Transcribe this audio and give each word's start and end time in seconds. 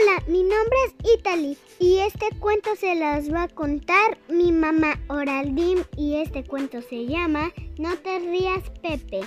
Hola, 0.00 0.22
mi 0.28 0.42
nombre 0.42 0.78
es 0.86 1.18
Italy 1.18 1.58
y 1.78 1.98
este 1.98 2.26
cuento 2.38 2.74
se 2.76 2.94
las 2.94 3.32
va 3.32 3.44
a 3.44 3.48
contar 3.48 4.18
mi 4.28 4.52
mamá 4.52 4.98
Oraldim 5.08 5.80
y 5.96 6.14
este 6.14 6.44
cuento 6.44 6.80
se 6.80 7.06
llama 7.06 7.50
No 7.78 7.96
te 7.96 8.18
rías 8.20 8.70
Pepe. 8.82 9.20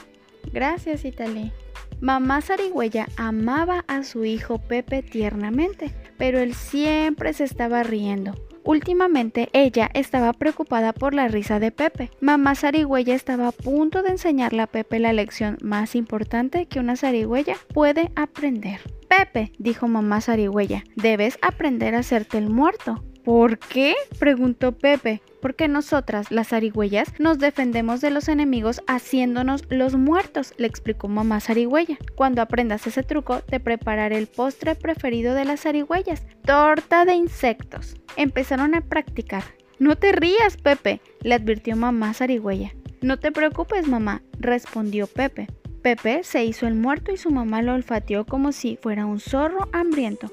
Gracias 0.51 1.05
Italy. 1.05 1.51
Mamá 1.99 2.41
Zarigüeya 2.41 3.07
amaba 3.17 3.83
a 3.87 4.03
su 4.03 4.25
hijo 4.25 4.57
Pepe 4.59 5.03
tiernamente, 5.03 5.93
pero 6.17 6.39
él 6.39 6.55
siempre 6.55 7.33
se 7.33 7.43
estaba 7.43 7.83
riendo. 7.83 8.33
Últimamente 8.63 9.49
ella 9.51 9.89
estaba 9.93 10.31
preocupada 10.33 10.93
por 10.93 11.13
la 11.13 11.27
risa 11.27 11.59
de 11.59 11.71
Pepe. 11.71 12.09
Mamá 12.21 12.55
zarigüeya 12.55 13.13
estaba 13.13 13.49
a 13.49 13.51
punto 13.51 14.01
de 14.01 14.11
enseñarle 14.11 14.61
a 14.61 14.67
Pepe 14.67 14.99
la 14.99 15.13
lección 15.13 15.57
más 15.61 15.95
importante 15.95 16.65
que 16.65 16.79
una 16.79 16.95
zarigüeya 16.95 17.57
puede 17.73 18.11
aprender. 18.15 18.79
Pepe, 19.17 19.51
dijo 19.59 19.87
mamá 19.87 20.21
zarigüeya, 20.21 20.83
debes 20.95 21.37
aprender 21.43 21.93
a 21.93 21.99
hacerte 21.99 22.39
el 22.39 22.49
muerto. 22.49 23.03
¿Por 23.23 23.59
qué? 23.59 23.93
preguntó 24.17 24.71
Pepe. 24.71 25.21
Porque 25.39 25.67
nosotras, 25.67 26.31
las 26.31 26.47
zarigüeyas, 26.47 27.13
nos 27.19 27.37
defendemos 27.37 28.01
de 28.01 28.09
los 28.09 28.27
enemigos 28.27 28.81
haciéndonos 28.87 29.65
los 29.69 29.95
muertos, 29.95 30.53
le 30.57 30.65
explicó 30.65 31.09
mamá 31.09 31.41
zarigüeya. 31.41 31.97
Cuando 32.15 32.41
aprendas 32.41 32.87
ese 32.87 33.03
truco, 33.03 33.41
te 33.41 33.59
prepararé 33.59 34.17
el 34.17 34.27
postre 34.27 34.73
preferido 34.73 35.35
de 35.35 35.45
las 35.45 35.61
zarigüeyas, 35.61 36.25
torta 36.43 37.05
de 37.05 37.13
insectos. 37.13 37.95
Empezaron 38.15 38.73
a 38.73 38.81
practicar. 38.81 39.43
No 39.77 39.95
te 39.95 40.11
rías, 40.11 40.57
Pepe, 40.57 41.01
le 41.21 41.35
advirtió 41.35 41.75
mamá 41.75 42.13
zarigüeya. 42.13 42.73
No 43.01 43.19
te 43.19 43.31
preocupes, 43.31 43.87
mamá, 43.87 44.23
respondió 44.39 45.07
Pepe. 45.07 45.47
Pepe 45.83 46.23
se 46.23 46.45
hizo 46.45 46.65
el 46.65 46.75
muerto 46.75 47.11
y 47.11 47.17
su 47.17 47.29
mamá 47.29 47.61
lo 47.61 47.73
olfateó 47.73 48.25
como 48.25 48.53
si 48.53 48.77
fuera 48.81 49.05
un 49.05 49.19
zorro 49.19 49.67
hambriento. 49.73 50.31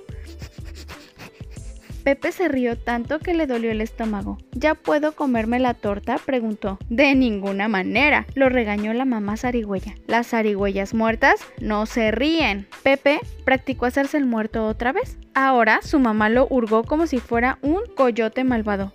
Pepe 2.04 2.30
se 2.30 2.46
rió 2.46 2.78
tanto 2.78 3.18
que 3.18 3.34
le 3.34 3.48
dolió 3.48 3.72
el 3.72 3.80
estómago. 3.80 4.38
¿Ya 4.52 4.76
puedo 4.76 5.12
comerme 5.12 5.58
la 5.58 5.74
torta? 5.74 6.18
preguntó. 6.24 6.78
De 6.88 7.16
ninguna 7.16 7.66
manera, 7.66 8.26
lo 8.34 8.48
regañó 8.48 8.94
la 8.94 9.04
mamá 9.04 9.36
zarigüeya. 9.36 9.96
Las 10.06 10.28
zarigüeyas 10.28 10.94
muertas 10.94 11.40
no 11.60 11.84
se 11.84 12.12
ríen. 12.12 12.68
Pepe 12.84 13.18
practicó 13.44 13.86
hacerse 13.86 14.18
el 14.18 14.26
muerto 14.26 14.66
otra 14.68 14.92
vez. 14.92 15.18
Ahora 15.34 15.80
su 15.82 15.98
mamá 15.98 16.28
lo 16.28 16.46
hurgó 16.48 16.84
como 16.84 17.08
si 17.08 17.18
fuera 17.18 17.58
un 17.60 17.80
coyote 17.96 18.44
malvado. 18.44 18.92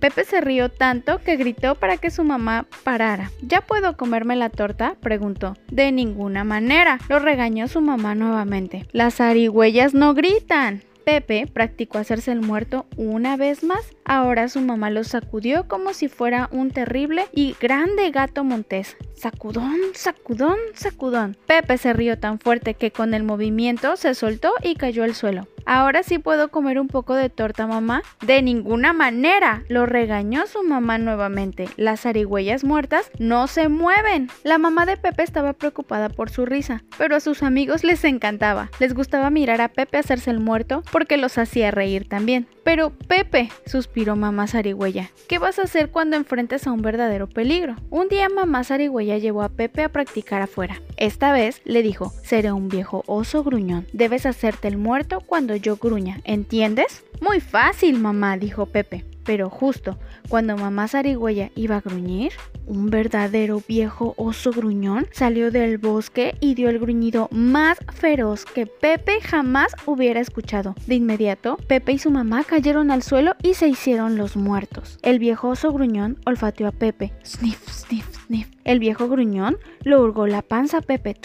Pepe 0.00 0.24
se 0.24 0.40
rió 0.40 0.68
tanto 0.68 1.18
que 1.18 1.36
gritó 1.36 1.74
para 1.74 1.96
que 1.96 2.10
su 2.10 2.24
mamá 2.24 2.66
parara. 2.84 3.30
¿Ya 3.42 3.60
puedo 3.60 3.96
comerme 3.96 4.36
la 4.36 4.50
torta? 4.50 4.96
preguntó. 5.00 5.56
De 5.70 5.92
ninguna 5.92 6.44
manera, 6.44 6.98
lo 7.08 7.18
regañó 7.18 7.68
su 7.68 7.80
mamá 7.80 8.14
nuevamente. 8.14 8.86
Las 8.92 9.16
zarigüeyas 9.16 9.94
no 9.94 10.14
gritan. 10.14 10.82
Pepe 11.08 11.46
practicó 11.50 11.96
hacerse 11.96 12.32
el 12.32 12.42
muerto 12.42 12.86
una 12.98 13.38
vez 13.38 13.64
más. 13.64 13.80
Ahora 14.04 14.46
su 14.48 14.60
mamá 14.60 14.90
lo 14.90 15.04
sacudió 15.04 15.66
como 15.66 15.94
si 15.94 16.06
fuera 16.08 16.50
un 16.52 16.70
terrible 16.70 17.24
y 17.32 17.56
grande 17.58 18.10
gato 18.10 18.44
montés. 18.44 18.94
Sacudón, 19.14 19.78
sacudón, 19.94 20.58
sacudón. 20.74 21.34
Pepe 21.46 21.78
se 21.78 21.94
rió 21.94 22.18
tan 22.18 22.38
fuerte 22.38 22.74
que 22.74 22.90
con 22.90 23.14
el 23.14 23.22
movimiento 23.22 23.96
se 23.96 24.14
soltó 24.14 24.52
y 24.62 24.74
cayó 24.74 25.02
al 25.02 25.14
suelo. 25.14 25.48
Ahora 25.70 26.02
sí 26.02 26.18
puedo 26.18 26.48
comer 26.48 26.80
un 26.80 26.88
poco 26.88 27.14
de 27.14 27.28
torta, 27.28 27.66
mamá. 27.66 28.02
De 28.24 28.40
ninguna 28.40 28.94
manera, 28.94 29.64
lo 29.68 29.84
regañó 29.84 30.46
su 30.46 30.62
mamá 30.62 30.96
nuevamente. 30.96 31.68
Las 31.76 32.00
zarigüeyas 32.00 32.64
muertas 32.64 33.10
no 33.18 33.46
se 33.48 33.68
mueven. 33.68 34.30
La 34.44 34.56
mamá 34.56 34.86
de 34.86 34.96
Pepe 34.96 35.24
estaba 35.24 35.52
preocupada 35.52 36.08
por 36.08 36.30
su 36.30 36.46
risa, 36.46 36.84
pero 36.96 37.16
a 37.16 37.20
sus 37.20 37.42
amigos 37.42 37.84
les 37.84 38.02
encantaba. 38.04 38.70
Les 38.80 38.94
gustaba 38.94 39.28
mirar 39.28 39.60
a 39.60 39.68
Pepe 39.68 39.98
hacerse 39.98 40.30
el 40.30 40.40
muerto 40.40 40.82
porque 40.90 41.18
los 41.18 41.36
hacía 41.36 41.70
reír 41.70 42.08
también. 42.08 42.48
Pero 42.64 42.90
Pepe, 42.90 43.50
suspiró 43.66 44.16
mamá 44.16 44.46
zarigüeya, 44.46 45.10
¿qué 45.28 45.38
vas 45.38 45.58
a 45.58 45.62
hacer 45.62 45.90
cuando 45.90 46.16
enfrentes 46.16 46.66
a 46.66 46.72
un 46.72 46.80
verdadero 46.80 47.26
peligro? 47.26 47.76
Un 47.90 48.08
día 48.08 48.28
mamá 48.30 48.64
zarigüeya 48.64 49.18
llevó 49.18 49.42
a 49.42 49.50
Pepe 49.50 49.84
a 49.84 49.88
practicar 49.90 50.40
afuera. 50.40 50.80
Esta 50.96 51.32
vez 51.32 51.60
le 51.64 51.82
dijo, 51.82 52.12
seré 52.22 52.52
un 52.52 52.68
viejo 52.68 53.04
oso 53.06 53.44
gruñón. 53.44 53.86
Debes 53.92 54.24
hacerte 54.24 54.68
el 54.68 54.78
muerto 54.78 55.20
cuando 55.20 55.57
yo 55.60 55.76
gruña, 55.76 56.20
¿entiendes? 56.24 57.04
Muy 57.20 57.40
fácil, 57.40 57.98
mamá, 57.98 58.36
dijo 58.36 58.66
Pepe. 58.66 59.04
Pero 59.24 59.50
justo 59.50 59.98
cuando 60.28 60.56
mamá 60.56 60.88
zarigüeya 60.88 61.50
iba 61.54 61.76
a 61.76 61.80
gruñir, 61.80 62.32
un 62.66 62.90
verdadero 62.90 63.62
viejo 63.66 64.14
oso 64.16 64.52
gruñón 64.52 65.06
salió 65.10 65.50
del 65.50 65.78
bosque 65.78 66.36
y 66.40 66.54
dio 66.54 66.68
el 66.68 66.78
gruñido 66.78 67.28
más 67.30 67.78
feroz 67.94 68.44
que 68.44 68.66
Pepe 68.66 69.20
jamás 69.20 69.74
hubiera 69.86 70.20
escuchado. 70.20 70.74
De 70.86 70.94
inmediato, 70.94 71.56
Pepe 71.66 71.92
y 71.92 71.98
su 71.98 72.10
mamá 72.10 72.44
cayeron 72.44 72.90
al 72.90 73.02
suelo 73.02 73.36
y 73.42 73.54
se 73.54 73.68
hicieron 73.68 74.16
los 74.16 74.36
muertos. 74.36 74.98
El 75.02 75.18
viejo 75.18 75.48
oso 75.48 75.72
gruñón 75.72 76.18
olfateó 76.24 76.66
a 76.66 76.72
Pepe. 76.72 77.12
Sniff, 77.24 77.68
sniff, 77.70 78.17
El 78.64 78.78
viejo 78.78 79.08
gruñón 79.08 79.56
lo 79.82 80.02
hurgó 80.02 80.26
la 80.26 80.42
panza 80.42 80.78
a 80.78 80.82
Pepe. 80.82 81.16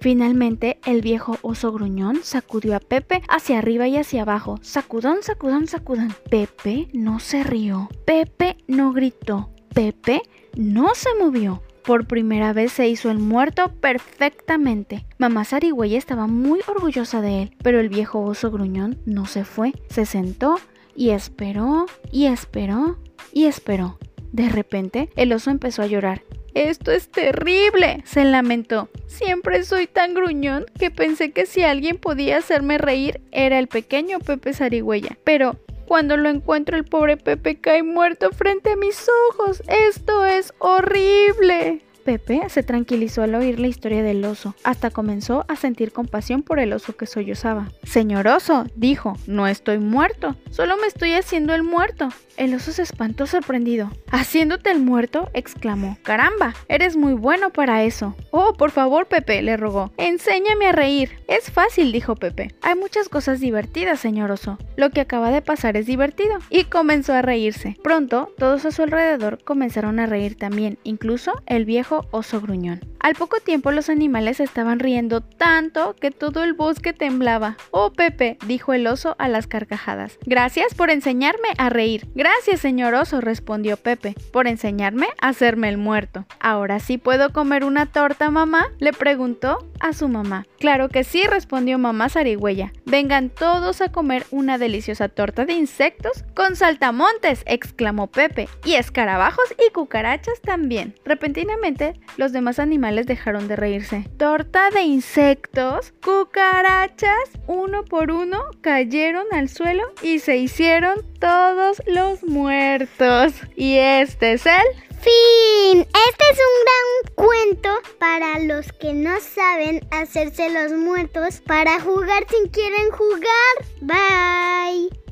Finalmente, 0.00 0.78
el 0.84 1.02
viejo 1.02 1.38
oso 1.42 1.72
gruñón 1.72 2.20
sacudió 2.22 2.76
a 2.76 2.80
Pepe 2.80 3.22
hacia 3.28 3.58
arriba 3.58 3.86
y 3.86 3.96
hacia 3.96 4.22
abajo. 4.22 4.58
Sacudón, 4.62 5.22
sacudón, 5.22 5.66
sacudón. 5.66 6.14
Pepe 6.30 6.88
no 6.92 7.20
se 7.20 7.44
rió. 7.44 7.88
Pepe 8.04 8.56
no 8.66 8.92
gritó. 8.92 9.50
Pepe 9.74 10.22
no 10.56 10.94
se 10.94 11.10
movió. 11.18 11.62
Por 11.84 12.06
primera 12.06 12.52
vez 12.52 12.72
se 12.72 12.88
hizo 12.88 13.10
el 13.10 13.18
muerto 13.18 13.72
perfectamente. 13.80 15.06
Mamá 15.16 15.44
Zarigüeya 15.44 15.96
estaba 15.96 16.26
muy 16.26 16.60
orgullosa 16.66 17.22
de 17.22 17.42
él, 17.42 17.56
pero 17.62 17.80
el 17.80 17.88
viejo 17.88 18.20
oso 18.20 18.50
gruñón 18.50 18.98
no 19.06 19.24
se 19.26 19.44
fue. 19.44 19.72
Se 19.88 20.04
sentó 20.04 20.56
y 20.94 21.10
esperó 21.10 21.86
y 22.12 22.26
esperó 22.26 22.98
y 23.32 23.44
esperó. 23.44 23.98
De 24.32 24.48
repente, 24.48 25.10
el 25.16 25.32
oso 25.32 25.50
empezó 25.50 25.82
a 25.82 25.86
llorar. 25.86 26.22
Esto 26.54 26.90
es 26.90 27.08
terrible, 27.10 28.02
se 28.04 28.24
lamentó. 28.24 28.88
Siempre 29.06 29.62
soy 29.64 29.86
tan 29.86 30.14
gruñón 30.14 30.66
que 30.78 30.90
pensé 30.90 31.30
que 31.30 31.46
si 31.46 31.62
alguien 31.62 31.98
podía 31.98 32.38
hacerme 32.38 32.78
reír 32.78 33.20
era 33.30 33.58
el 33.58 33.68
pequeño 33.68 34.18
Pepe 34.18 34.52
Zarigüeya. 34.52 35.18
Pero 35.24 35.56
cuando 35.86 36.16
lo 36.16 36.28
encuentro 36.28 36.76
el 36.76 36.84
pobre 36.84 37.16
Pepe 37.16 37.60
cae 37.60 37.82
muerto 37.82 38.30
frente 38.30 38.72
a 38.72 38.76
mis 38.76 39.08
ojos. 39.30 39.62
Esto 39.68 40.26
es 40.26 40.52
horrible. 40.58 41.82
Pepe 42.08 42.40
se 42.48 42.62
tranquilizó 42.62 43.22
al 43.22 43.34
oír 43.34 43.60
la 43.60 43.66
historia 43.66 44.02
del 44.02 44.24
oso, 44.24 44.54
hasta 44.64 44.88
comenzó 44.88 45.44
a 45.46 45.56
sentir 45.56 45.92
compasión 45.92 46.42
por 46.42 46.58
el 46.58 46.72
oso 46.72 46.96
que 46.96 47.04
sollozaba. 47.04 47.68
Señor 47.82 48.28
oso, 48.28 48.64
dijo, 48.74 49.18
no 49.26 49.46
estoy 49.46 49.78
muerto, 49.78 50.34
solo 50.50 50.78
me 50.78 50.86
estoy 50.86 51.12
haciendo 51.12 51.54
el 51.54 51.64
muerto. 51.64 52.08
El 52.38 52.54
oso 52.54 52.70
se 52.70 52.82
espantó 52.82 53.26
sorprendido. 53.26 53.90
¿Haciéndote 54.12 54.70
el 54.70 54.78
muerto? 54.78 55.28
exclamó. 55.34 55.98
Caramba, 56.04 56.54
eres 56.68 56.96
muy 56.96 57.14
bueno 57.14 57.50
para 57.50 57.82
eso. 57.82 58.14
Oh, 58.30 58.52
por 58.52 58.70
favor, 58.70 59.06
Pepe, 59.06 59.42
le 59.42 59.56
rogó. 59.56 59.90
Enséñame 59.96 60.66
a 60.66 60.72
reír. 60.72 61.18
Es 61.26 61.50
fácil, 61.50 61.90
dijo 61.90 62.14
Pepe. 62.14 62.54
Hay 62.62 62.76
muchas 62.76 63.08
cosas 63.08 63.40
divertidas, 63.40 63.98
señor 63.98 64.30
oso. 64.30 64.56
Lo 64.76 64.90
que 64.90 65.00
acaba 65.00 65.32
de 65.32 65.42
pasar 65.42 65.76
es 65.76 65.86
divertido. 65.86 66.38
Y 66.48 66.64
comenzó 66.64 67.12
a 67.12 67.22
reírse. 67.22 67.76
Pronto, 67.82 68.32
todos 68.38 68.64
a 68.64 68.70
su 68.70 68.84
alrededor 68.84 69.42
comenzaron 69.42 69.98
a 69.98 70.06
reír 70.06 70.36
también, 70.36 70.78
incluso 70.84 71.42
el 71.46 71.64
viejo 71.64 71.97
oso 72.10 72.40
gruñón. 72.40 72.80
Al 73.00 73.14
poco 73.14 73.38
tiempo 73.40 73.70
los 73.70 73.88
animales 73.88 74.40
estaban 74.40 74.80
riendo 74.80 75.20
tanto 75.20 75.94
que 75.94 76.10
todo 76.10 76.42
el 76.44 76.52
bosque 76.52 76.92
temblaba. 76.92 77.56
Oh, 77.70 77.92
Pepe, 77.92 78.38
dijo 78.46 78.72
el 78.72 78.86
oso 78.86 79.14
a 79.18 79.28
las 79.28 79.46
carcajadas. 79.46 80.18
Gracias 80.26 80.74
por 80.74 80.90
enseñarme 80.90 81.48
a 81.58 81.70
reír. 81.70 82.08
Gracias, 82.14 82.60
señor 82.60 82.94
oso, 82.94 83.20
respondió 83.20 83.76
Pepe, 83.76 84.14
por 84.32 84.46
enseñarme 84.46 85.06
a 85.20 85.28
hacerme 85.28 85.68
el 85.68 85.78
muerto. 85.78 86.26
¿Ahora 86.40 86.80
sí 86.80 86.98
puedo 86.98 87.32
comer 87.32 87.64
una 87.64 87.86
torta, 87.86 88.30
mamá? 88.30 88.66
le 88.78 88.92
preguntó 88.92 89.58
a 89.80 89.92
su 89.92 90.08
mamá. 90.08 90.44
Claro 90.58 90.88
que 90.88 91.04
sí, 91.04 91.24
respondió 91.24 91.78
mamá 91.78 92.08
zarigüeya. 92.08 92.72
Vengan 92.84 93.30
todos 93.30 93.80
a 93.80 93.92
comer 93.92 94.26
una 94.30 94.58
deliciosa 94.58 95.08
torta 95.08 95.44
de 95.44 95.52
insectos 95.52 96.24
con 96.34 96.56
saltamontes, 96.56 97.42
exclamó 97.46 98.08
Pepe, 98.08 98.48
y 98.64 98.74
escarabajos 98.74 99.54
y 99.58 99.72
cucarachas 99.72 100.40
también. 100.40 100.94
Repentinamente, 101.04 101.87
los 102.16 102.32
demás 102.32 102.58
animales 102.58 103.06
dejaron 103.06 103.48
de 103.48 103.56
reírse. 103.56 104.08
Torta 104.16 104.70
de 104.70 104.82
insectos, 104.82 105.92
cucarachas, 106.04 107.30
uno 107.46 107.84
por 107.84 108.10
uno 108.10 108.42
cayeron 108.60 109.26
al 109.32 109.48
suelo 109.48 109.82
y 110.02 110.18
se 110.18 110.36
hicieron 110.36 111.04
todos 111.18 111.82
los 111.86 112.22
muertos. 112.24 113.34
Y 113.56 113.76
este 113.76 114.34
es 114.34 114.46
el 114.46 114.88
fin. 115.00 115.80
Este 115.80 116.24
es 116.32 116.38
un 116.38 116.56
gran 116.64 117.14
cuento 117.14 117.70
para 117.98 118.38
los 118.40 118.72
que 118.72 118.92
no 118.94 119.18
saben 119.20 119.86
hacerse 119.90 120.50
los 120.50 120.72
muertos 120.72 121.40
para 121.40 121.80
jugar 121.80 122.24
si 122.28 122.48
quieren 122.50 122.90
jugar. 122.90 123.54
Bye. 123.80 125.07